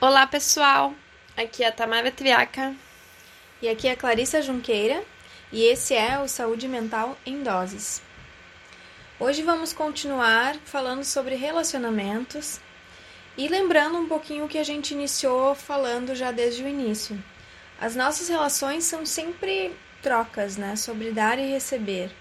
Olá, 0.00 0.28
pessoal! 0.28 0.94
Aqui 1.36 1.64
é 1.64 1.66
a 1.66 1.72
Tamara 1.72 2.12
Triaca. 2.12 2.72
E 3.60 3.68
aqui 3.68 3.88
é 3.88 3.90
a 3.90 3.96
Clarissa 3.96 4.40
Junqueira. 4.40 5.02
E 5.50 5.64
esse 5.64 5.92
é 5.92 6.20
o 6.20 6.28
Saúde 6.28 6.68
Mental 6.68 7.18
em 7.26 7.42
Doses. 7.42 8.00
Hoje 9.18 9.42
vamos 9.42 9.72
continuar 9.72 10.54
falando 10.64 11.02
sobre 11.02 11.34
relacionamentos 11.34 12.60
e 13.36 13.48
lembrando 13.48 13.98
um 13.98 14.06
pouquinho 14.06 14.44
o 14.44 14.48
que 14.48 14.58
a 14.58 14.62
gente 14.62 14.94
iniciou 14.94 15.56
falando 15.56 16.14
já 16.14 16.30
desde 16.30 16.62
o 16.62 16.68
início. 16.68 17.20
As 17.80 17.96
nossas 17.96 18.28
relações 18.28 18.84
são 18.84 19.04
sempre 19.04 19.74
trocas, 20.00 20.56
né? 20.56 20.76
Sobre 20.76 21.10
dar 21.10 21.40
e 21.40 21.50
receber. 21.50 22.12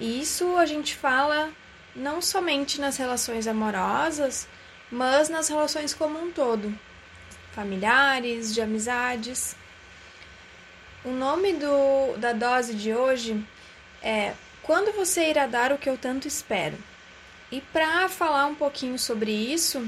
E 0.00 0.20
isso 0.20 0.56
a 0.56 0.66
gente 0.66 0.96
fala 0.96 1.52
não 1.94 2.20
somente 2.20 2.80
nas 2.80 2.96
relações 2.96 3.46
amorosas, 3.46 4.48
mas 4.90 5.28
nas 5.28 5.46
relações 5.46 5.94
como 5.94 6.20
um 6.20 6.32
todo, 6.32 6.76
familiares, 7.54 8.52
de 8.52 8.60
amizades. 8.60 9.56
O 11.04 11.10
nome 11.10 11.52
do, 11.54 12.16
da 12.18 12.32
dose 12.32 12.74
de 12.74 12.92
hoje 12.92 13.42
é 14.02 14.34
Quando 14.62 14.94
você 14.94 15.30
irá 15.30 15.46
dar 15.46 15.72
o 15.72 15.78
que 15.78 15.88
eu 15.88 15.96
tanto 15.96 16.26
espero? 16.26 16.76
E 17.52 17.60
para 17.60 18.08
falar 18.08 18.46
um 18.46 18.54
pouquinho 18.54 18.98
sobre 18.98 19.30
isso, 19.30 19.86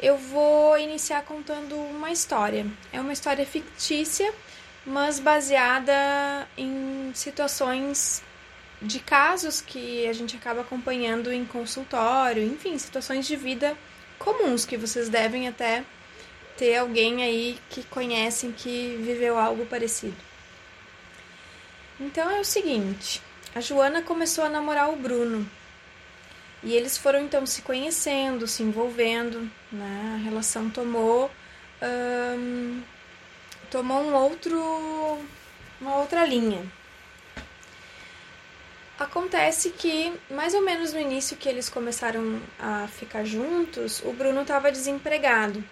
eu 0.00 0.16
vou 0.16 0.78
iniciar 0.78 1.22
contando 1.22 1.74
uma 1.74 2.12
história. 2.12 2.66
É 2.92 3.00
uma 3.00 3.12
história 3.12 3.44
fictícia, 3.44 4.32
mas 4.86 5.18
baseada 5.18 6.46
em 6.56 7.10
situações 7.14 8.22
de 8.80 9.00
casos 9.00 9.60
que 9.60 10.06
a 10.06 10.12
gente 10.12 10.36
acaba 10.36 10.60
acompanhando 10.60 11.32
em 11.32 11.44
consultório, 11.44 12.44
enfim, 12.44 12.78
situações 12.78 13.26
de 13.26 13.34
vida 13.34 13.76
comuns 14.18 14.64
que 14.64 14.76
vocês 14.76 15.08
devem 15.08 15.48
até 15.48 15.84
ter 16.58 16.76
alguém 16.76 17.22
aí 17.22 17.58
que 17.70 17.84
conhecem 17.84 18.52
que 18.52 18.98
viveu 19.00 19.38
algo 19.38 19.64
parecido. 19.64 20.16
Então 22.00 22.28
é 22.28 22.40
o 22.40 22.44
seguinte: 22.44 23.22
a 23.54 23.60
Joana 23.60 24.02
começou 24.02 24.44
a 24.44 24.50
namorar 24.50 24.90
o 24.90 24.96
Bruno. 24.96 25.48
E 26.62 26.74
eles 26.74 26.98
foram 26.98 27.20
então 27.20 27.46
se 27.46 27.62
conhecendo, 27.62 28.48
se 28.48 28.64
envolvendo, 28.64 29.48
né? 29.70 30.16
A 30.16 30.24
relação 30.24 30.68
tomou 30.68 31.30
um, 31.80 32.82
tomou 33.70 34.02
um 34.02 34.12
outro 34.12 34.58
uma 35.80 35.96
outra 35.96 36.24
linha. 36.24 36.60
Acontece 38.98 39.70
que 39.70 40.12
mais 40.28 40.54
ou 40.54 40.62
menos 40.62 40.92
no 40.92 40.98
início 40.98 41.36
que 41.36 41.48
eles 41.48 41.68
começaram 41.68 42.40
a 42.58 42.88
ficar 42.88 43.24
juntos, 43.24 44.02
o 44.04 44.12
Bruno 44.12 44.42
estava 44.42 44.72
desempregado. 44.72 45.62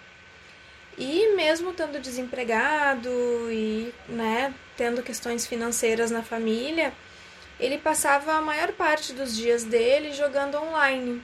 E 0.98 1.34
mesmo 1.34 1.70
estando 1.70 2.00
desempregado 2.00 3.10
e, 3.50 3.92
né, 4.08 4.54
tendo 4.76 5.02
questões 5.02 5.46
financeiras 5.46 6.10
na 6.10 6.22
família, 6.22 6.92
ele 7.60 7.76
passava 7.76 8.32
a 8.32 8.40
maior 8.40 8.72
parte 8.72 9.12
dos 9.12 9.36
dias 9.36 9.62
dele 9.64 10.12
jogando 10.12 10.56
online. 10.56 11.22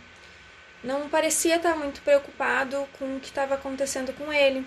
Não 0.84 1.08
parecia 1.08 1.56
estar 1.56 1.74
muito 1.74 2.02
preocupado 2.02 2.86
com 2.98 3.16
o 3.16 3.20
que 3.20 3.28
estava 3.28 3.54
acontecendo 3.54 4.12
com 4.12 4.32
ele. 4.32 4.66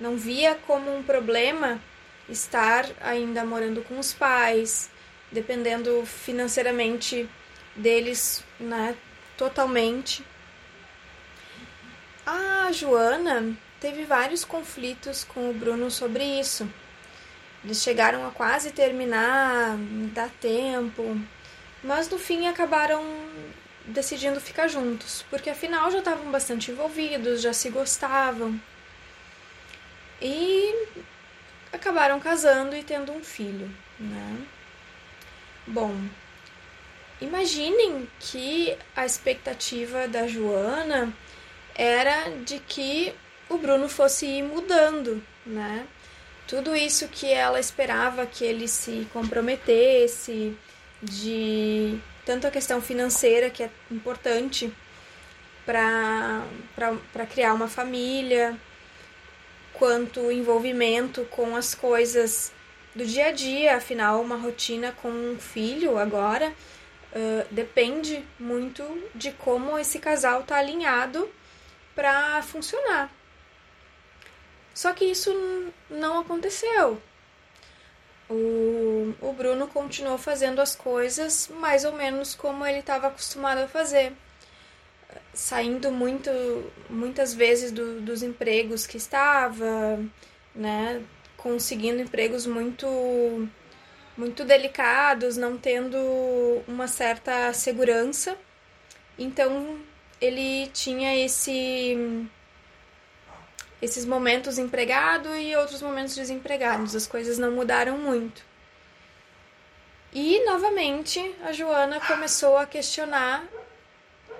Não 0.00 0.16
via 0.16 0.56
como 0.66 0.92
um 0.96 1.02
problema 1.02 1.80
estar 2.28 2.86
ainda 3.00 3.44
morando 3.44 3.82
com 3.82 3.98
os 3.98 4.12
pais, 4.12 4.90
dependendo 5.30 6.04
financeiramente 6.06 7.28
deles, 7.76 8.42
né, 8.58 8.96
totalmente. 9.36 10.24
A 12.26 12.72
Joana 12.72 13.56
teve 13.84 14.06
vários 14.06 14.46
conflitos 14.46 15.24
com 15.24 15.50
o 15.50 15.52
Bruno 15.52 15.90
sobre 15.90 16.24
isso. 16.24 16.66
Eles 17.62 17.82
chegaram 17.82 18.26
a 18.26 18.30
quase 18.30 18.70
terminar, 18.70 19.76
dá 20.14 20.26
tempo, 20.40 21.20
mas 21.82 22.08
no 22.08 22.18
fim 22.18 22.46
acabaram 22.46 23.04
decidindo 23.84 24.40
ficar 24.40 24.68
juntos, 24.68 25.22
porque 25.28 25.50
afinal 25.50 25.90
já 25.90 25.98
estavam 25.98 26.30
bastante 26.30 26.70
envolvidos, 26.70 27.42
já 27.42 27.52
se 27.52 27.68
gostavam. 27.68 28.58
E 30.18 30.88
acabaram 31.70 32.18
casando 32.18 32.74
e 32.74 32.82
tendo 32.82 33.12
um 33.12 33.22
filho, 33.22 33.70
né? 34.00 34.46
Bom, 35.66 35.94
imaginem 37.20 38.08
que 38.18 38.74
a 38.96 39.04
expectativa 39.04 40.08
da 40.08 40.26
Joana 40.26 41.12
era 41.76 42.30
de 42.46 42.58
que 42.60 43.14
o 43.48 43.58
Bruno 43.58 43.88
fosse 43.88 44.26
ir 44.26 44.42
mudando, 44.42 45.22
né? 45.44 45.86
tudo 46.46 46.76
isso 46.76 47.08
que 47.08 47.32
ela 47.32 47.58
esperava 47.58 48.26
que 48.26 48.44
ele 48.44 48.68
se 48.68 49.06
comprometesse, 49.12 50.56
de 51.02 51.98
tanto 52.24 52.46
a 52.46 52.50
questão 52.50 52.80
financeira, 52.80 53.50
que 53.50 53.62
é 53.62 53.70
importante 53.90 54.72
para 55.64 56.46
criar 57.30 57.54
uma 57.54 57.68
família, 57.68 58.56
quanto 59.72 60.20
o 60.20 60.32
envolvimento 60.32 61.24
com 61.30 61.56
as 61.56 61.74
coisas 61.74 62.52
do 62.94 63.04
dia 63.04 63.26
a 63.26 63.32
dia, 63.32 63.76
afinal, 63.76 64.20
uma 64.20 64.36
rotina 64.36 64.92
com 64.92 65.08
um 65.08 65.36
filho 65.38 65.98
agora 65.98 66.50
uh, 66.50 67.46
depende 67.50 68.24
muito 68.38 68.84
de 69.14 69.32
como 69.32 69.76
esse 69.78 69.98
casal 69.98 70.42
está 70.42 70.58
alinhado 70.58 71.28
para 71.94 72.40
funcionar. 72.42 73.10
Só 74.74 74.92
que 74.92 75.04
isso 75.04 75.32
não 75.88 76.18
aconteceu. 76.18 77.00
O, 78.28 79.14
o 79.20 79.32
Bruno 79.32 79.68
continuou 79.68 80.18
fazendo 80.18 80.60
as 80.60 80.74
coisas 80.74 81.48
mais 81.48 81.84
ou 81.84 81.92
menos 81.92 82.34
como 82.34 82.66
ele 82.66 82.80
estava 82.80 83.06
acostumado 83.06 83.58
a 83.58 83.68
fazer. 83.68 84.12
Saindo 85.32 85.92
muito, 85.92 86.30
muitas 86.90 87.34
vezes 87.34 87.70
do, 87.70 88.00
dos 88.00 88.22
empregos 88.22 88.86
que 88.86 88.96
estava, 88.96 90.02
né? 90.54 91.02
Conseguindo 91.36 92.02
empregos 92.02 92.46
muito, 92.46 93.48
muito 94.16 94.44
delicados, 94.44 95.36
não 95.36 95.56
tendo 95.58 95.98
uma 96.66 96.88
certa 96.88 97.52
segurança. 97.52 98.36
Então 99.18 99.78
ele 100.20 100.68
tinha 100.68 101.16
esse 101.24 102.26
esses 103.84 104.04
momentos 104.04 104.58
empregado 104.58 105.34
e 105.36 105.54
outros 105.56 105.82
momentos 105.82 106.14
desempregados. 106.14 106.94
As 106.94 107.06
coisas 107.06 107.38
não 107.38 107.52
mudaram 107.52 107.98
muito. 107.98 108.42
E 110.12 110.44
novamente 110.44 111.34
a 111.42 111.52
Joana 111.52 112.00
começou 112.00 112.56
a 112.56 112.66
questionar 112.66 113.44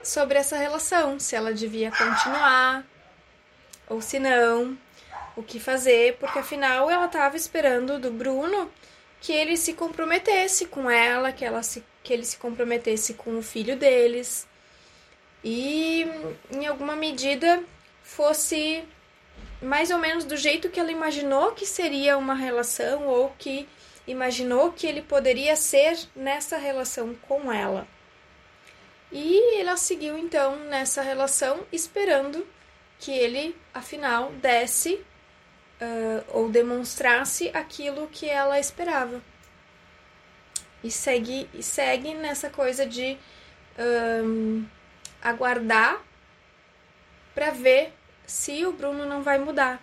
sobre 0.03 0.39
essa 0.39 0.57
relação, 0.57 1.19
se 1.19 1.35
ela 1.35 1.53
devia 1.53 1.91
continuar 1.91 2.85
ou 3.89 4.01
se 4.01 4.19
não, 4.19 4.79
o 5.37 5.43
que 5.43 5.59
fazer, 5.61 6.17
porque 6.19 6.39
afinal 6.39 6.91
ela 6.91 7.07
estava 7.07 7.37
esperando 7.37 7.99
do 7.99 8.11
Bruno 8.11 8.71
que 9.21 9.33
ele 9.33 9.57
se 9.57 9.75
comprometesse 9.75 10.67
com 10.67 10.89
ela, 10.91 11.33
que 11.33 11.45
ela 11.45 11.63
se, 11.63 11.85
que 12.03 12.13
ele 12.13 12.25
se 12.25 12.37
comprometesse 12.37 13.15
com 13.15 13.37
o 13.37 13.43
filho 13.43 13.77
deles 13.77 14.47
e 15.43 16.07
em 16.51 16.67
alguma 16.67 16.97
medida 16.97 17.63
fosse 18.03 18.85
mais 19.65 19.91
ou 19.91 19.99
menos 19.99 20.25
do 20.25 20.37
jeito 20.37 20.69
que 20.69 20.79
ela 20.79 20.93
imaginou 20.93 21.53
que 21.53 21.67
seria 21.67 22.17
uma 22.17 22.35
relação 22.35 23.07
ou 23.07 23.31
que 23.39 23.69
imaginou 24.07 24.73
que 24.73 24.87
ele 24.87 25.03
poderia 25.03 25.57
ser 25.57 25.99
nessa 26.15 26.57
relação 26.57 27.15
com 27.15 27.53
ela. 27.53 27.87
E 29.11 29.61
ela 29.61 29.77
seguiu 29.77 30.19
então 30.19 30.57
nessa 30.57 31.01
relação 31.01 31.65
esperando 31.73 32.47
que 32.99 33.13
ele, 33.13 33.57
afinal, 33.73 34.31
desse 34.33 34.95
uh, 34.95 36.25
ou 36.29 36.49
demonstrasse 36.51 37.51
aquilo 37.55 38.09
que 38.09 38.29
ela 38.29 38.59
esperava. 38.59 39.23
E 40.83 40.91
segue, 40.91 41.49
e 41.55 41.63
segue 41.63 42.13
nessa 42.15 42.51
coisa 42.51 42.85
de 42.85 43.17
um, 43.79 44.67
aguardar 45.23 46.03
para 47.35 47.51
ver 47.51 47.93
se 48.27 48.65
o 48.65 48.73
Bruno 48.73 49.07
não 49.07 49.23
vai 49.23 49.39
mudar. 49.39 49.83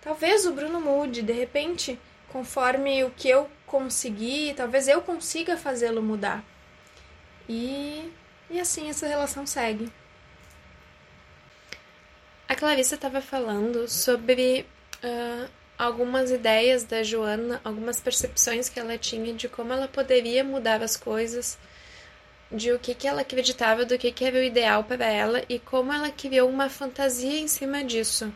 Talvez 0.00 0.46
o 0.46 0.52
Bruno 0.52 0.80
mude, 0.80 1.22
de 1.22 1.32
repente, 1.32 1.98
conforme 2.28 3.04
o 3.04 3.10
que 3.10 3.28
eu 3.28 3.50
conseguir, 3.66 4.54
talvez 4.54 4.88
eu 4.88 5.02
consiga 5.02 5.56
fazê-lo 5.56 6.02
mudar. 6.02 6.42
E, 7.48 8.10
e 8.48 8.60
assim 8.60 8.88
essa 8.88 9.06
relação 9.06 9.46
segue. 9.46 9.92
A 12.48 12.54
Clarissa 12.54 12.94
estava 12.96 13.20
falando 13.20 13.86
sobre 13.88 14.66
uh, 15.04 15.48
algumas 15.78 16.30
ideias 16.30 16.84
da 16.84 17.02
Joana, 17.02 17.60
algumas 17.62 18.00
percepções 18.00 18.68
que 18.68 18.80
ela 18.80 18.98
tinha 18.98 19.32
de 19.32 19.48
como 19.48 19.72
ela 19.72 19.86
poderia 19.86 20.42
mudar 20.42 20.82
as 20.82 20.96
coisas 20.96 21.58
de 22.50 22.72
o 22.72 22.78
que, 22.78 22.94
que 22.94 23.06
ela 23.06 23.20
acreditava, 23.20 23.84
do 23.84 23.96
que, 23.96 24.10
que 24.10 24.24
era 24.24 24.36
o 24.36 24.42
ideal 24.42 24.82
para 24.84 25.06
ela 25.06 25.42
e 25.48 25.58
como 25.58 25.92
ela 25.92 26.10
criou 26.10 26.48
uma 26.48 26.68
fantasia 26.68 27.38
em 27.38 27.46
cima 27.46 27.84
disso. 27.84 28.32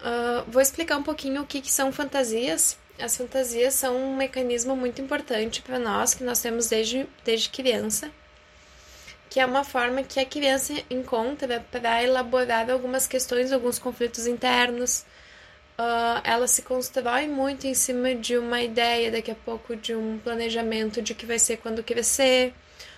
Uh, 0.00 0.44
vou 0.46 0.62
explicar 0.62 0.96
um 0.96 1.02
pouquinho 1.02 1.42
o 1.42 1.46
que, 1.46 1.60
que 1.60 1.72
são 1.72 1.92
fantasias. 1.92 2.78
As 2.98 3.16
fantasias 3.16 3.74
são 3.74 3.96
um 3.96 4.16
mecanismo 4.16 4.76
muito 4.76 5.00
importante 5.00 5.62
para 5.62 5.78
nós, 5.78 6.14
que 6.14 6.24
nós 6.24 6.40
temos 6.40 6.68
desde, 6.68 7.06
desde 7.24 7.48
criança, 7.48 8.10
que 9.30 9.40
é 9.40 9.46
uma 9.46 9.64
forma 9.64 10.02
que 10.02 10.20
a 10.20 10.26
criança 10.26 10.74
encontra 10.90 11.64
para 11.70 12.02
elaborar 12.02 12.70
algumas 12.70 13.06
questões, 13.06 13.52
alguns 13.52 13.78
conflitos 13.78 14.26
internos. 14.26 15.04
Uh, 15.80 16.18
ela 16.24 16.48
se 16.48 16.62
constrói 16.62 17.28
muito 17.28 17.64
em 17.64 17.72
cima 17.72 18.12
de 18.12 18.36
uma 18.36 18.60
ideia, 18.60 19.12
daqui 19.12 19.30
a 19.30 19.34
pouco, 19.36 19.76
de 19.76 19.94
um 19.94 20.18
planejamento 20.18 21.00
de 21.00 21.14
que 21.14 21.24
vai 21.24 21.38
ser 21.38 21.58
quando 21.58 21.84
crescer, 21.84 22.52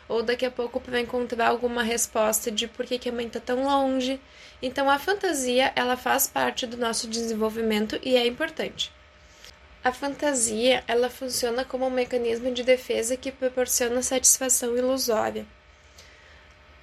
ou 0.09 0.23
daqui 0.23 0.47
a 0.47 0.51
pouco 0.51 0.81
para 0.81 0.99
encontrar 0.99 1.49
alguma 1.49 1.83
resposta 1.83 2.51
de 2.51 2.67
por 2.67 2.87
que, 2.87 2.99
que 2.99 3.11
a 3.11 3.13
mãe 3.13 3.27
está 3.27 3.39
tão 3.39 3.65
longe. 3.65 4.19
Então, 4.63 4.89
a 4.89 4.99
fantasia 4.99 5.73
ela 5.77 5.95
faz 5.95 6.27
parte 6.27 6.67
do 6.67 6.79
nosso 6.79 7.07
desenvolvimento 7.07 8.01
e 8.03 8.17
é 8.17 8.27
importante. 8.27 8.91
A 9.85 9.93
fantasia 9.93 10.83
ela 10.89 11.11
funciona 11.11 11.67
como 11.67 11.87
um 11.87 11.91
mecanismo 11.91 12.51
de 12.51 12.63
defesa 12.63 13.17
que 13.17 13.31
proporciona 13.31 14.03
satisfação 14.03 14.75
ilusória. 14.77 15.47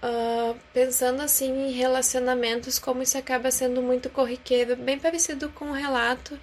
Uh, 0.04 0.56
pensando 0.74 1.22
assim 1.22 1.70
em 1.70 1.72
relacionamentos, 1.72 2.78
como 2.78 3.02
isso 3.02 3.18
acaba 3.18 3.50
sendo 3.50 3.82
muito 3.82 4.10
corriqueiro, 4.10 4.76
bem 4.76 5.00
parecido 5.00 5.50
com 5.50 5.66
o 5.72 5.74
relato 5.74 6.40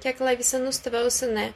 que 0.00 0.06
a 0.06 0.12
Clarissa 0.12 0.58
nos 0.58 0.78
trouxe, 0.78 1.26
né? 1.26 1.52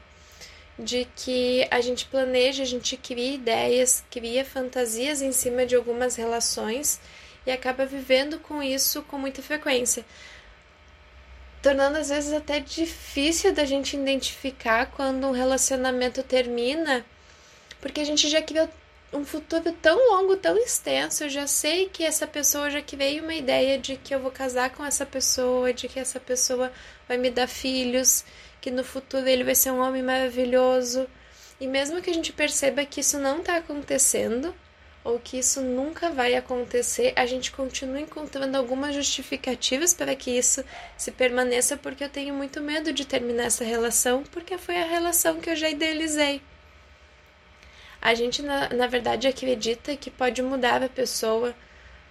De 0.78 1.06
que 1.16 1.66
a 1.70 1.80
gente 1.80 2.06
planeja, 2.06 2.62
a 2.62 2.66
gente 2.66 2.96
cria 2.96 3.34
ideias, 3.34 4.04
cria 4.10 4.44
fantasias 4.44 5.22
em 5.22 5.32
cima 5.32 5.64
de 5.64 5.76
algumas 5.76 6.16
relações 6.16 7.00
e 7.46 7.50
acaba 7.50 7.86
vivendo 7.86 8.38
com 8.40 8.62
isso 8.62 9.02
com 9.02 9.18
muita 9.18 9.40
frequência 9.42 10.04
tornando 11.62 11.98
às 11.98 12.08
vezes 12.08 12.32
até 12.32 12.60
difícil 12.60 13.52
da 13.52 13.64
gente 13.64 13.96
identificar 13.96 14.86
quando 14.86 15.26
um 15.26 15.32
relacionamento 15.32 16.22
termina, 16.22 17.04
porque 17.80 18.00
a 18.00 18.04
gente 18.04 18.28
já 18.28 18.40
criou 18.40 18.68
um 19.12 19.24
futuro 19.24 19.72
tão 19.80 19.96
longo, 20.10 20.36
tão 20.36 20.56
extenso. 20.58 21.24
Eu 21.24 21.28
já 21.28 21.46
sei 21.46 21.88
que 21.88 22.04
essa 22.04 22.26
pessoa 22.26 22.70
já 22.70 22.82
criei 22.82 23.20
uma 23.20 23.34
ideia 23.34 23.78
de 23.78 23.96
que 23.96 24.14
eu 24.14 24.20
vou 24.20 24.30
casar 24.30 24.70
com 24.70 24.84
essa 24.84 25.06
pessoa, 25.06 25.72
de 25.72 25.88
que 25.88 25.98
essa 25.98 26.20
pessoa 26.20 26.72
vai 27.06 27.16
me 27.16 27.30
dar 27.30 27.46
filhos, 27.46 28.24
que 28.60 28.70
no 28.70 28.84
futuro 28.84 29.26
ele 29.26 29.44
vai 29.44 29.54
ser 29.54 29.70
um 29.70 29.80
homem 29.80 30.02
maravilhoso. 30.02 31.08
E 31.60 31.66
mesmo 31.66 32.00
que 32.02 32.10
a 32.10 32.14
gente 32.14 32.32
perceba 32.32 32.84
que 32.84 33.00
isso 33.00 33.18
não 33.18 33.38
está 33.38 33.56
acontecendo, 33.56 34.54
ou 35.02 35.18
que 35.18 35.38
isso 35.38 35.62
nunca 35.62 36.10
vai 36.10 36.34
acontecer, 36.34 37.14
a 37.16 37.24
gente 37.24 37.50
continua 37.50 38.00
encontrando 38.00 38.56
algumas 38.58 38.94
justificativas 38.94 39.94
para 39.94 40.14
que 40.14 40.30
isso 40.30 40.62
se 40.98 41.10
permaneça, 41.10 41.76
porque 41.76 42.04
eu 42.04 42.10
tenho 42.10 42.34
muito 42.34 42.60
medo 42.60 42.92
de 42.92 43.06
terminar 43.06 43.44
essa 43.44 43.64
relação, 43.64 44.22
porque 44.24 44.58
foi 44.58 44.76
a 44.76 44.86
relação 44.86 45.40
que 45.40 45.48
eu 45.48 45.56
já 45.56 45.70
idealizei. 45.70 46.42
A 48.00 48.14
gente, 48.14 48.42
na, 48.42 48.68
na 48.70 48.86
verdade, 48.86 49.26
acredita 49.26 49.96
que 49.96 50.10
pode 50.10 50.40
mudar 50.42 50.82
a 50.82 50.88
pessoa, 50.88 51.54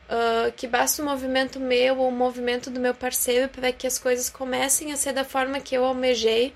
uh, 0.09 0.51
que 0.53 0.67
basta 0.67 1.01
um 1.01 1.05
movimento 1.05 1.59
meu 1.59 1.97
ou 1.97 2.09
um 2.09 2.15
movimento 2.15 2.69
do 2.69 2.79
meu 2.79 2.93
parceiro 2.93 3.49
para 3.49 3.71
que 3.71 3.87
as 3.87 3.97
coisas 3.97 4.29
comecem 4.29 4.91
a 4.91 4.97
ser 4.97 5.13
da 5.13 5.23
forma 5.23 5.59
que 5.59 5.75
eu 5.75 5.85
almejei, 5.85 6.53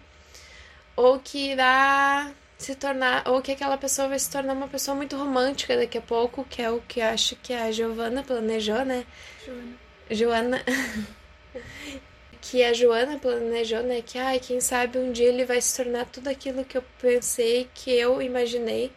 ou 0.95 1.19
que 1.19 1.51
irá 1.51 2.31
se 2.57 2.75
tornar, 2.75 3.27
ou 3.27 3.41
que 3.41 3.51
aquela 3.51 3.77
pessoa 3.77 4.07
vai 4.07 4.19
se 4.19 4.29
tornar 4.29 4.53
uma 4.53 4.67
pessoa 4.67 4.95
muito 4.95 5.15
romântica 5.15 5.75
daqui 5.75 5.97
a 5.97 6.01
pouco, 6.01 6.45
que 6.45 6.61
é 6.61 6.69
o 6.69 6.81
que 6.81 7.01
acho 7.01 7.35
que 7.37 7.53
a 7.53 7.71
Giovana 7.71 8.23
planejou, 8.23 8.85
né? 8.85 9.05
Joana. 9.43 9.73
Joana. 10.11 10.65
que 12.41 12.63
a 12.63 12.73
Joana 12.73 13.17
planejou, 13.17 13.81
né? 13.83 14.01
Que, 14.05 14.17
ai, 14.19 14.39
quem 14.39 14.59
sabe 14.59 14.97
um 14.99 15.11
dia 15.11 15.27
ele 15.27 15.45
vai 15.45 15.61
se 15.61 15.75
tornar 15.75 16.05
tudo 16.05 16.27
aquilo 16.27 16.65
que 16.65 16.77
eu 16.77 16.83
pensei, 16.99 17.69
que 17.73 17.91
eu 17.91 18.21
imaginei. 18.21 18.91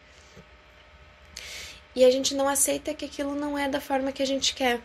E 1.94 2.04
a 2.04 2.10
gente 2.10 2.34
não 2.34 2.48
aceita 2.48 2.94
que 2.94 3.04
aquilo 3.04 3.34
não 3.34 3.58
é 3.58 3.68
da 3.68 3.80
forma 3.80 4.12
que 4.12 4.22
a 4.22 4.26
gente 4.26 4.54
quer. 4.54 4.80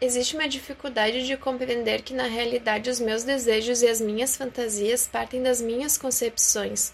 Existe 0.00 0.34
uma 0.34 0.48
dificuldade 0.48 1.26
de 1.26 1.36
compreender 1.36 2.02
que 2.02 2.14
na 2.14 2.24
realidade 2.26 2.90
os 2.90 3.00
meus 3.00 3.22
desejos 3.22 3.82
e 3.82 3.88
as 3.88 4.00
minhas 4.00 4.36
fantasias 4.36 5.06
partem 5.06 5.42
das 5.42 5.60
minhas 5.60 5.96
concepções 5.96 6.92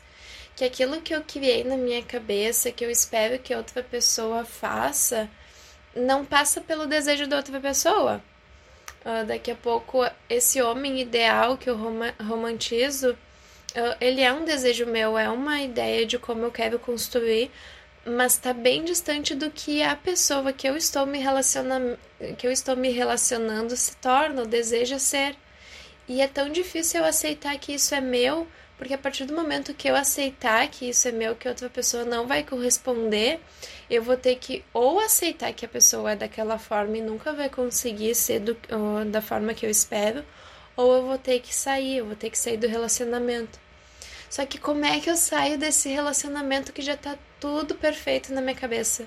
que 0.58 0.64
aquilo 0.64 1.00
que 1.00 1.14
eu 1.14 1.22
criei 1.22 1.62
na 1.62 1.76
minha 1.76 2.02
cabeça, 2.02 2.72
que 2.72 2.84
eu 2.84 2.90
espero 2.90 3.38
que 3.38 3.54
outra 3.54 3.80
pessoa 3.80 4.44
faça, 4.44 5.30
não 5.94 6.24
passa 6.24 6.60
pelo 6.60 6.84
desejo 6.84 7.28
da 7.28 7.36
outra 7.36 7.60
pessoa. 7.60 8.20
Uh, 9.04 9.24
daqui 9.24 9.52
a 9.52 9.54
pouco, 9.54 10.04
esse 10.28 10.60
homem 10.60 11.00
ideal 11.00 11.56
que 11.56 11.70
eu 11.70 11.76
rom 11.76 12.00
romantizo, 12.26 13.12
uh, 13.12 13.96
ele 14.00 14.20
é 14.20 14.32
um 14.32 14.44
desejo 14.44 14.84
meu, 14.84 15.16
é 15.16 15.30
uma 15.30 15.60
ideia 15.60 16.04
de 16.04 16.18
como 16.18 16.42
eu 16.42 16.50
quero 16.50 16.76
construir, 16.76 17.52
mas 18.08 18.34
está 18.34 18.52
bem 18.52 18.84
distante 18.84 19.34
do 19.34 19.50
que 19.50 19.82
a 19.82 19.94
pessoa 19.96 20.52
que 20.52 20.68
eu 20.68 20.76
estou 20.76 21.06
me 21.06 21.18
relacionando, 21.18 21.98
que 22.36 22.46
eu 22.46 22.52
estou 22.52 22.76
me 22.76 22.90
relacionando 22.90 23.76
se 23.76 23.96
torna, 23.96 24.42
o 24.42 24.46
deseja 24.46 24.98
ser. 24.98 25.36
E 26.08 26.20
é 26.20 26.26
tão 26.26 26.50
difícil 26.50 27.00
eu 27.00 27.06
aceitar 27.06 27.58
que 27.58 27.74
isso 27.74 27.94
é 27.94 28.00
meu, 28.00 28.46
porque 28.78 28.94
a 28.94 28.98
partir 28.98 29.24
do 29.24 29.34
momento 29.34 29.74
que 29.74 29.88
eu 29.88 29.96
aceitar 29.96 30.66
que 30.68 30.88
isso 30.88 31.08
é 31.08 31.12
meu, 31.12 31.36
que 31.36 31.48
outra 31.48 31.68
pessoa 31.68 32.04
não 32.04 32.26
vai 32.26 32.42
corresponder, 32.44 33.40
eu 33.90 34.02
vou 34.02 34.16
ter 34.16 34.36
que 34.36 34.64
ou 34.72 35.00
aceitar 35.00 35.52
que 35.52 35.64
a 35.66 35.68
pessoa 35.68 36.12
é 36.12 36.16
daquela 36.16 36.58
forma 36.58 36.96
e 36.96 37.02
nunca 37.02 37.32
vai 37.32 37.50
conseguir 37.50 38.14
ser 38.14 38.40
do, 38.40 38.56
da 39.10 39.20
forma 39.20 39.52
que 39.52 39.66
eu 39.66 39.70
espero, 39.70 40.24
ou 40.76 40.94
eu 40.94 41.02
vou 41.06 41.18
ter 41.18 41.40
que 41.40 41.54
sair, 41.54 41.98
eu 41.98 42.06
vou 42.06 42.16
ter 42.16 42.30
que 42.30 42.38
sair 42.38 42.56
do 42.56 42.68
relacionamento. 42.68 43.58
Só 44.30 44.44
que 44.44 44.58
como 44.58 44.84
é 44.84 45.00
que 45.00 45.10
eu 45.10 45.16
saio 45.16 45.56
desse 45.58 45.88
relacionamento 45.88 46.72
que 46.72 46.82
já 46.82 46.96
tá 46.96 47.16
tudo 47.40 47.74
perfeito 47.74 48.32
na 48.32 48.40
minha 48.40 48.54
cabeça? 48.54 49.06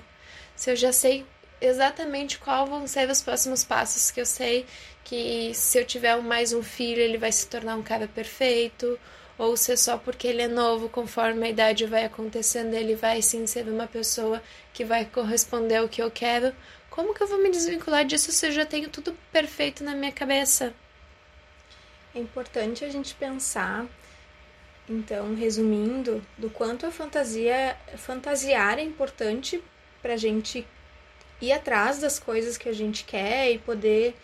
Se 0.56 0.70
eu 0.70 0.76
já 0.76 0.92
sei 0.92 1.24
exatamente 1.60 2.38
qual 2.38 2.66
vão 2.66 2.86
ser 2.86 3.08
os 3.08 3.22
próximos 3.22 3.62
passos, 3.62 4.10
que 4.10 4.20
eu 4.20 4.26
sei 4.26 4.66
que 5.04 5.52
se 5.54 5.78
eu 5.78 5.84
tiver 5.84 6.16
mais 6.20 6.52
um 6.52 6.62
filho, 6.62 7.00
ele 7.00 7.18
vai 7.18 7.30
se 7.30 7.46
tornar 7.46 7.76
um 7.76 7.82
cara 7.82 8.08
perfeito, 8.08 8.98
ou 9.38 9.56
se 9.56 9.72
é 9.72 9.76
só 9.76 9.96
porque 9.96 10.26
ele 10.26 10.42
é 10.42 10.48
novo, 10.48 10.88
conforme 10.88 11.46
a 11.46 11.50
idade 11.50 11.86
vai 11.86 12.04
acontecendo, 12.04 12.74
ele 12.74 12.94
vai 12.94 13.22
sim 13.22 13.46
ser 13.46 13.68
uma 13.68 13.86
pessoa 13.86 14.42
que 14.72 14.84
vai 14.84 15.04
corresponder 15.04 15.76
ao 15.76 15.88
que 15.88 16.02
eu 16.02 16.10
quero. 16.10 16.54
Como 16.90 17.14
que 17.14 17.22
eu 17.22 17.26
vou 17.26 17.42
me 17.42 17.50
desvincular 17.50 18.04
disso 18.04 18.30
se 18.32 18.46
eu 18.46 18.52
já 18.52 18.66
tenho 18.66 18.88
tudo 18.88 19.16
perfeito 19.32 19.82
na 19.82 19.94
minha 19.94 20.12
cabeça? 20.12 20.74
É 22.14 22.18
importante 22.18 22.84
a 22.84 22.90
gente 22.90 23.14
pensar, 23.14 23.86
então, 24.88 25.34
resumindo, 25.34 26.24
do 26.36 26.50
quanto 26.50 26.86
a 26.86 26.90
fantasia, 26.90 27.76
fantasiar 27.96 28.78
é 28.78 28.82
importante 28.82 29.62
para 30.00 30.14
a 30.14 30.16
gente 30.16 30.66
ir 31.40 31.52
atrás 31.52 31.98
das 31.98 32.18
coisas 32.18 32.58
que 32.58 32.68
a 32.68 32.72
gente 32.72 33.04
quer 33.04 33.50
e 33.50 33.58
poder 33.58 34.14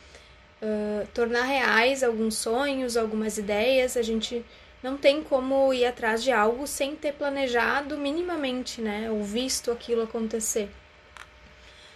uh, 0.60 1.06
tornar 1.14 1.44
reais 1.44 2.02
alguns 2.02 2.36
sonhos, 2.36 2.96
algumas 2.96 3.38
ideias. 3.38 3.96
A 3.96 4.02
gente 4.02 4.44
não 4.82 4.96
tem 4.96 5.22
como 5.22 5.72
ir 5.72 5.86
atrás 5.86 6.22
de 6.22 6.32
algo 6.32 6.66
sem 6.66 6.96
ter 6.96 7.12
planejado 7.14 7.96
minimamente, 7.96 8.80
né? 8.80 9.10
Ou 9.10 9.22
visto 9.22 9.70
aquilo 9.70 10.02
acontecer. 10.02 10.68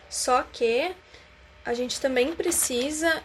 Só 0.09 0.43
que 0.43 0.95
a 1.65 1.75
gente 1.75 2.01
também 2.01 2.35
precisa 2.35 3.23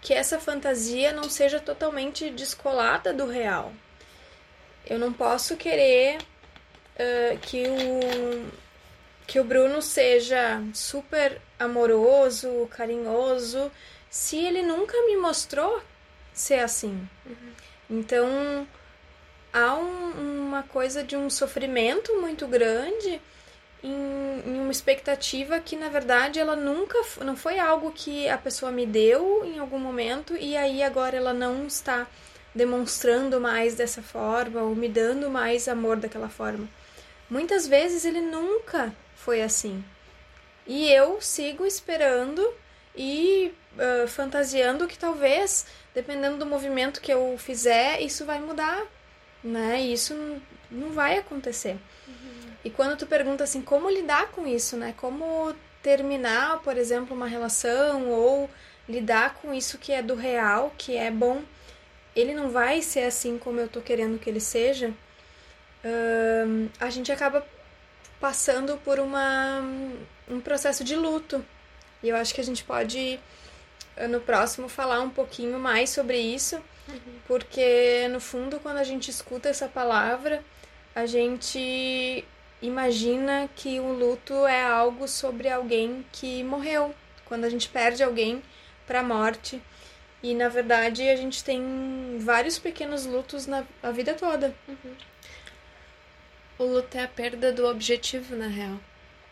que 0.00 0.12
essa 0.12 0.38
fantasia 0.38 1.12
não 1.12 1.30
seja 1.30 1.58
totalmente 1.58 2.30
descolada 2.30 3.12
do 3.12 3.26
real. 3.26 3.72
Eu 4.86 4.98
não 4.98 5.12
posso 5.12 5.56
querer 5.56 6.18
uh, 6.18 7.38
que 7.40 7.64
o 7.66 8.64
que 9.26 9.40
o 9.40 9.44
Bruno 9.44 9.80
seja 9.80 10.62
super 10.72 11.40
amoroso, 11.58 12.68
carinhoso, 12.70 13.70
se 14.10 14.36
ele 14.36 14.62
nunca 14.62 14.94
me 15.06 15.16
mostrou 15.16 15.80
ser 16.32 16.60
assim. 16.60 17.08
Uhum. 17.24 17.52
Então, 17.90 18.68
há 19.52 19.74
um, 19.76 20.46
uma 20.46 20.62
coisa 20.62 21.02
de 21.02 21.16
um 21.16 21.30
sofrimento 21.30 22.20
muito 22.20 22.46
grande 22.46 23.20
em, 23.82 24.42
em, 24.46 24.60
uma 24.60 24.72
expectativa 24.72 25.58
que, 25.58 25.76
na 25.76 25.88
verdade, 25.88 26.38
ela 26.38 26.56
nunca 26.56 26.98
não 27.24 27.36
foi 27.36 27.58
algo 27.58 27.92
que 27.92 28.28
a 28.28 28.36
pessoa 28.36 28.70
me 28.70 28.84
deu 28.84 29.44
em 29.44 29.58
algum 29.58 29.78
momento 29.78 30.36
e 30.36 30.56
aí 30.56 30.82
agora 30.82 31.16
ela 31.16 31.32
não 31.32 31.66
está 31.66 32.06
demonstrando 32.54 33.40
mais 33.40 33.74
dessa 33.74 34.02
forma 34.02 34.62
ou 34.62 34.74
me 34.74 34.88
dando 34.88 35.30
mais 35.30 35.68
amor 35.68 35.96
daquela 35.96 36.28
forma. 36.28 36.68
Muitas 37.28 37.66
vezes 37.66 38.04
ele 38.04 38.20
nunca 38.20 38.94
foi 39.16 39.42
assim. 39.42 39.84
E 40.66 40.90
eu 40.90 41.20
sigo 41.20 41.66
esperando 41.66 42.46
e 42.96 43.52
uh, 43.76 44.06
fantasiando 44.06 44.86
que 44.86 44.98
talvez 44.98 45.66
dependendo 45.94 46.38
do 46.38 46.46
movimento 46.46 47.00
que 47.00 47.12
eu 47.12 47.36
fizer, 47.38 48.00
isso 48.00 48.24
vai 48.24 48.40
mudar, 48.40 48.82
né? 49.42 49.80
E 49.80 49.92
isso 49.92 50.14
não 50.70 50.90
vai 50.90 51.18
acontecer. 51.18 51.76
Uhum. 52.08 52.50
E 52.64 52.70
quando 52.70 52.98
tu 52.98 53.06
pergunta 53.06 53.44
assim, 53.44 53.62
como 53.62 53.88
lidar 53.88 54.32
com 54.32 54.46
isso, 54.46 54.76
né? 54.76 54.92
Como 54.96 55.54
terminar, 55.82 56.60
por 56.62 56.76
exemplo, 56.76 57.14
uma 57.16 57.28
relação 57.28 58.08
ou 58.08 58.50
lidar 58.88 59.34
com 59.34 59.54
isso 59.54 59.78
que 59.78 59.92
é 59.92 60.02
do 60.02 60.16
real, 60.16 60.74
que 60.76 60.96
é 60.96 61.10
bom. 61.10 61.42
Ele 62.14 62.34
não 62.34 62.50
vai 62.50 62.80
ser 62.82 63.00
assim 63.00 63.38
como 63.38 63.60
eu 63.60 63.68
tô 63.68 63.80
querendo 63.80 64.18
que 64.18 64.28
ele 64.30 64.40
seja. 64.40 64.88
Uh, 65.84 66.68
a 66.80 66.88
gente 66.90 67.10
acaba 67.10 67.46
passando 68.20 68.76
por 68.78 68.98
uma, 68.98 69.60
um 70.28 70.40
processo 70.40 70.82
de 70.82 70.96
luto. 70.96 71.44
E 72.02 72.08
eu 72.08 72.16
acho 72.16 72.34
que 72.34 72.40
a 72.40 72.44
gente 72.44 72.64
pode, 72.64 73.18
no 74.08 74.20
próximo, 74.20 74.68
falar 74.68 75.00
um 75.00 75.10
pouquinho 75.10 75.58
mais 75.58 75.90
sobre 75.90 76.18
isso, 76.18 76.56
uhum. 76.88 77.18
porque 77.26 78.08
no 78.08 78.20
fundo, 78.20 78.60
quando 78.60 78.78
a 78.78 78.84
gente 78.84 79.10
escuta 79.10 79.48
essa 79.48 79.68
palavra, 79.68 80.44
a 80.94 81.06
gente 81.06 82.24
imagina 82.62 83.48
que 83.56 83.80
o 83.80 83.92
luto 83.92 84.46
é 84.46 84.62
algo 84.62 85.08
sobre 85.08 85.48
alguém 85.48 86.04
que 86.12 86.42
morreu. 86.44 86.94
Quando 87.24 87.44
a 87.44 87.50
gente 87.50 87.68
perde 87.68 88.02
alguém 88.02 88.42
para 88.86 89.00
a 89.00 89.02
morte. 89.02 89.60
E 90.24 90.34
na 90.34 90.48
verdade 90.48 91.06
a 91.06 91.16
gente 91.16 91.44
tem 91.44 92.16
vários 92.18 92.58
pequenos 92.58 93.04
lutos 93.04 93.46
na 93.46 93.62
a 93.82 93.90
vida 93.90 94.14
toda. 94.14 94.54
Uhum. 94.66 94.94
O 96.58 96.64
luto 96.64 96.96
é 96.96 97.02
a 97.02 97.08
perda 97.08 97.52
do 97.52 97.66
objetivo, 97.66 98.34
na 98.34 98.46
real. 98.46 98.80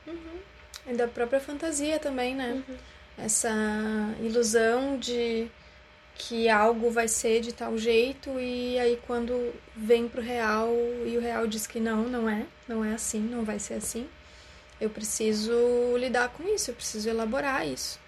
Uhum. 0.07 0.39
E 0.87 0.93
da 0.93 1.09
própria 1.09 1.41
fantasia 1.41 1.99
também, 1.99 2.35
né? 2.35 2.63
Uhum. 2.69 2.77
Essa 3.17 3.51
ilusão 4.21 4.99
de 4.99 5.51
que 6.15 6.51
algo 6.51 6.91
vai 6.91 7.09
ser 7.09 7.41
de 7.41 7.55
tal 7.55 7.79
jeito 7.79 8.39
e 8.39 8.79
aí 8.79 9.01
quando 9.07 9.55
vem 9.75 10.07
pro 10.07 10.21
real 10.21 10.69
e 11.07 11.17
o 11.17 11.23
real 11.23 11.47
diz 11.47 11.67
que 11.67 11.81
não, 11.81 12.03
não 12.03 12.29
é, 12.29 12.45
não 12.69 12.85
é 12.85 12.93
assim, 12.93 13.21
não 13.21 13.45
vai 13.45 13.59
ser 13.59 13.75
assim. 13.75 14.07
Eu 14.79 14.91
preciso 14.91 15.97
lidar 15.97 16.29
com 16.29 16.47
isso, 16.55 16.71
eu 16.71 16.75
preciso 16.75 17.09
elaborar 17.09 17.67
isso. 17.67 17.99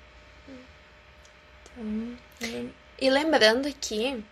E 2.98 3.10
lembrando 3.10 3.66
aqui 3.66 4.22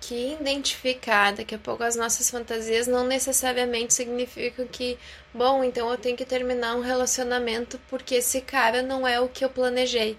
que 0.00 0.32
identificar 0.40 1.32
daqui 1.32 1.54
a 1.54 1.58
pouco 1.58 1.82
as 1.82 1.96
nossas 1.96 2.30
fantasias 2.30 2.86
não 2.86 3.04
necessariamente 3.04 3.94
significa 3.94 4.64
que, 4.64 4.96
bom, 5.34 5.64
então 5.64 5.90
eu 5.90 5.98
tenho 5.98 6.16
que 6.16 6.24
terminar 6.24 6.76
um 6.76 6.80
relacionamento 6.80 7.80
porque 7.88 8.16
esse 8.16 8.40
cara 8.40 8.82
não 8.82 9.06
é 9.06 9.20
o 9.20 9.28
que 9.28 9.44
eu 9.44 9.50
planejei. 9.50 10.16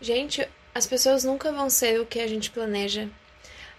Gente, 0.00 0.46
as 0.74 0.86
pessoas 0.86 1.24
nunca 1.24 1.52
vão 1.52 1.70
ser 1.70 2.00
o 2.00 2.06
que 2.06 2.20
a 2.20 2.26
gente 2.26 2.50
planeja. 2.50 3.08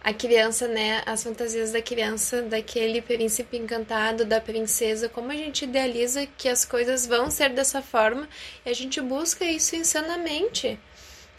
A 0.04 0.14
criança, 0.14 0.68
né, 0.68 1.04
as 1.06 1.24
fantasias 1.24 1.72
da 1.72 1.82
criança, 1.82 2.42
daquele 2.42 3.02
príncipe 3.02 3.58
encantado, 3.58 4.24
da 4.24 4.40
princesa, 4.40 5.10
como 5.10 5.32
a 5.32 5.36
gente 5.36 5.66
idealiza 5.66 6.26
que 6.26 6.48
as 6.48 6.64
coisas 6.64 7.06
vão 7.06 7.30
ser 7.30 7.50
dessa 7.50 7.82
forma 7.82 8.30
e 8.66 8.70
a 8.70 8.74
gente 8.74 9.02
busca 9.02 9.44
isso 9.44 9.76
insanamente. 9.76 10.80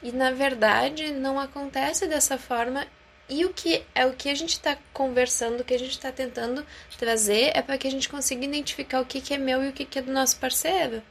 E 0.02 0.12
na 0.12 0.30
verdade 0.30 1.12
não 1.12 1.38
acontece 1.38 2.06
dessa 2.06 2.38
forma 2.38 2.86
e 3.28 3.44
o 3.44 3.52
que 3.52 3.84
é 3.94 4.06
o 4.06 4.14
que 4.14 4.30
a 4.30 4.34
gente 4.34 4.54
está 4.54 4.78
conversando, 4.92 5.60
o 5.60 5.64
que 5.64 5.74
a 5.74 5.78
gente 5.78 5.90
está 5.90 6.10
tentando 6.10 6.64
trazer 6.98 7.50
é 7.54 7.60
para 7.60 7.76
que 7.76 7.86
a 7.86 7.90
gente 7.90 8.08
consiga 8.08 8.44
identificar 8.44 9.00
o 9.00 9.04
que, 9.04 9.20
que 9.20 9.34
é 9.34 9.38
meu 9.38 9.62
e 9.62 9.68
o 9.68 9.72
que, 9.72 9.84
que 9.84 9.98
é 9.98 10.02
do 10.02 10.12
nosso 10.12 10.38
parceiro. 10.38 11.02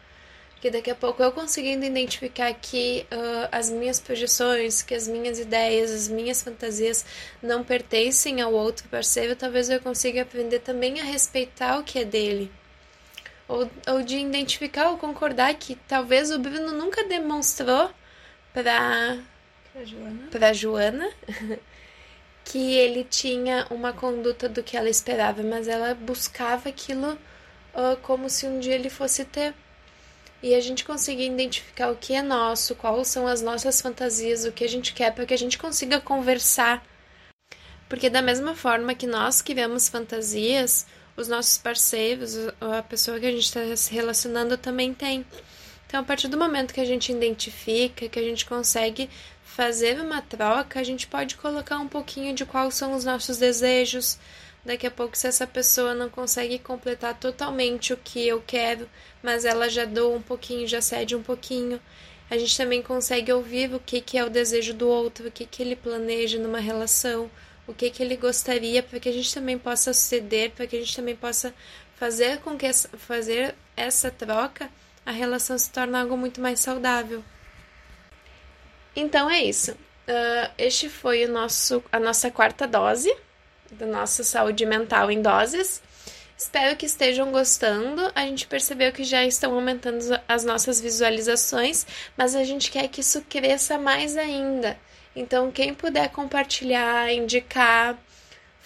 Que 0.59 0.71
daqui 0.71 0.89
a 0.89 0.95
pouco 0.95 1.21
eu 1.21 1.31
conseguindo 1.31 1.85
identificar 1.85 2.51
que 2.55 3.05
uh, 3.11 3.49
as 3.51 3.69
minhas 3.69 3.99
projeções, 3.99 4.81
que 4.81 4.95
as 4.95 5.07
minhas 5.07 5.37
ideias, 5.37 5.91
as 5.91 6.07
minhas 6.07 6.41
fantasias 6.41 7.05
não 7.43 7.63
pertencem 7.63 8.41
ao 8.41 8.51
outro 8.51 8.87
parceiro, 8.89 9.35
talvez 9.35 9.69
eu 9.69 9.79
consiga 9.79 10.23
aprender 10.23 10.59
também 10.59 10.99
a 10.99 11.03
respeitar 11.03 11.77
o 11.77 11.83
que 11.83 11.99
é 11.99 12.05
dele. 12.05 12.51
Ou, 13.47 13.69
ou 13.87 14.01
de 14.01 14.17
identificar 14.17 14.89
ou 14.89 14.97
concordar 14.97 15.53
que 15.53 15.75
talvez 15.87 16.31
o 16.31 16.39
Bruno 16.39 16.71
nunca 16.71 17.03
demonstrou 17.03 17.91
para 18.63 19.19
pra 20.31 20.51
Joana 20.51 21.11
que 22.43 22.73
ele 22.75 23.03
tinha 23.03 23.67
uma 23.69 23.93
conduta 23.93 24.49
do 24.49 24.63
que 24.63 24.75
ela 24.75 24.89
esperava, 24.89 25.43
mas 25.43 25.67
ela 25.67 25.93
buscava 25.93 26.69
aquilo 26.69 27.11
uh, 27.11 27.97
como 28.01 28.29
se 28.29 28.47
um 28.47 28.59
dia 28.59 28.73
ele 28.73 28.89
fosse 28.89 29.25
ter. 29.25 29.53
E 30.41 30.55
a 30.55 30.61
gente 30.61 30.85
conseguir 30.85 31.25
identificar 31.25 31.91
o 31.91 31.95
que 31.95 32.13
é 32.13 32.21
nosso, 32.21 32.73
quais 32.75 33.07
são 33.09 33.27
as 33.27 33.41
nossas 33.41 33.81
fantasias, 33.81 34.45
o 34.45 34.51
que 34.51 34.63
a 34.63 34.69
gente 34.69 34.93
quer, 34.93 35.13
para 35.13 35.25
que 35.25 35.33
a 35.33 35.37
gente 35.37 35.57
consiga 35.57 35.99
conversar. 35.99 36.85
Porque, 37.89 38.09
da 38.09 38.21
mesma 38.21 38.55
forma 38.55 38.95
que 38.95 39.07
nós 39.07 39.41
criamos 39.41 39.89
fantasias, 39.89 40.85
os 41.15 41.27
nossos 41.27 41.57
parceiros, 41.57 42.35
a 42.61 42.81
pessoa 42.83 43.19
que 43.19 43.25
a 43.25 43.31
gente 43.31 43.43
está 43.43 43.75
se 43.75 43.93
relacionando 43.93 44.57
também 44.57 44.93
tem. 44.93 45.25
Então, 45.87 46.01
a 46.01 46.03
partir 46.03 46.27
do 46.27 46.37
momento 46.37 46.73
que 46.73 46.81
a 46.81 46.85
gente 46.85 47.13
identifica, 47.13 48.09
que 48.09 48.19
a 48.19 48.23
gente 48.23 48.45
consegue 48.45 49.09
fazer 49.41 49.99
uma 50.01 50.21
troca, 50.21 50.79
a 50.79 50.83
gente 50.83 51.07
pode 51.07 51.37
colocar 51.37 51.79
um 51.79 51.87
pouquinho 51.87 52.35
de 52.35 52.45
quais 52.45 52.75
são 52.75 52.93
os 52.93 53.05
nossos 53.05 53.37
desejos. 53.37 54.19
Daqui 54.65 54.85
a 54.85 54.91
pouco, 54.91 55.17
se 55.17 55.27
essa 55.27 55.47
pessoa 55.47 55.95
não 55.95 56.09
consegue 56.09 56.59
completar 56.59 57.17
totalmente 57.17 57.93
o 57.93 57.97
que 57.97 58.27
eu 58.27 58.43
quero, 58.45 58.87
mas 59.23 59.45
ela 59.45 59.69
já 59.69 59.85
doa 59.85 60.17
um 60.17 60.21
pouquinho, 60.21 60.67
já 60.67 60.81
cede 60.81 61.15
um 61.15 61.23
pouquinho, 61.23 61.79
a 62.29 62.37
gente 62.37 62.57
também 62.57 62.81
consegue 62.81 63.31
ouvir 63.31 63.73
o 63.73 63.79
que, 63.79 64.01
que 64.01 64.17
é 64.17 64.25
o 64.25 64.29
desejo 64.29 64.73
do 64.73 64.89
outro, 64.89 65.29
o 65.29 65.31
que, 65.31 65.45
que 65.45 65.63
ele 65.63 65.77
planeja 65.77 66.37
numa 66.37 66.59
relação, 66.59 67.31
o 67.65 67.73
que, 67.73 67.89
que 67.89 68.03
ele 68.03 68.17
gostaria, 68.17 68.83
para 68.83 68.99
que 68.99 69.07
a 69.07 69.13
gente 69.13 69.33
também 69.33 69.57
possa 69.57 69.93
ceder, 69.93 70.51
para 70.51 70.67
que 70.67 70.75
a 70.75 70.79
gente 70.79 70.95
também 70.95 71.15
possa 71.15 71.53
fazer 71.95 72.39
com 72.39 72.57
que 72.57 72.65
essa, 72.65 72.89
fazer 72.97 73.55
essa 73.77 74.11
troca 74.11 74.69
a 75.07 75.11
relação 75.11 75.57
se 75.57 75.71
torne 75.71 75.95
algo 75.95 76.17
muito 76.17 76.41
mais 76.41 76.59
saudável. 76.59 77.23
Então 78.93 79.29
é 79.29 79.41
isso. 79.41 79.71
Uh, 79.71 80.51
este 80.57 80.89
foi 80.89 81.23
o 81.23 81.31
nosso, 81.31 81.81
a 81.89 81.97
nossa 81.97 82.29
quarta 82.29 82.67
dose 82.67 83.15
da 83.71 83.85
nossa 83.85 84.21
saúde 84.21 84.65
mental 84.65 85.09
em 85.09 85.21
doses. 85.21 85.81
Espero 86.37 86.75
que 86.75 86.85
estejam 86.85 87.31
gostando. 87.31 88.11
A 88.13 88.25
gente 88.25 88.47
percebeu 88.47 88.91
que 88.91 89.05
já 89.05 89.25
estão 89.25 89.55
aumentando 89.55 90.19
as 90.27 90.43
nossas 90.43 90.81
visualizações, 90.81 91.87
mas 92.17 92.35
a 92.35 92.43
gente 92.43 92.69
quer 92.69 92.89
que 92.89 92.99
isso 92.99 93.21
cresça 93.29 93.77
mais 93.77 94.17
ainda. 94.17 94.77
Então, 95.15 95.49
quem 95.49 95.73
puder 95.73 96.09
compartilhar, 96.09 97.11
indicar, 97.13 97.97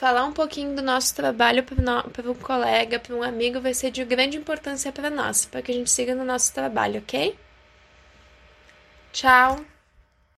falar 0.01 0.25
um 0.25 0.33
pouquinho 0.33 0.75
do 0.75 0.81
nosso 0.81 1.13
trabalho 1.13 1.63
para 1.63 2.31
um 2.31 2.33
colega, 2.33 2.97
para 2.97 3.15
um 3.15 3.21
amigo, 3.21 3.61
vai 3.61 3.71
ser 3.71 3.91
de 3.91 4.03
grande 4.03 4.35
importância 4.35 4.91
para 4.91 5.11
nós, 5.11 5.45
para 5.45 5.61
que 5.61 5.71
a 5.71 5.75
gente 5.75 5.91
siga 5.91 6.15
no 6.15 6.25
nosso 6.25 6.51
trabalho, 6.51 7.01
ok? 7.01 7.37
Tchau! 9.13 9.63